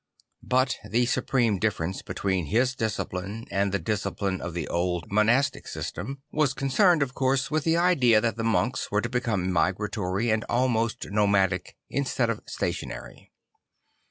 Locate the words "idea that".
7.77-8.35